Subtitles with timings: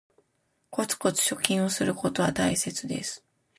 [0.71, 3.23] コツコツ貯金することは大切です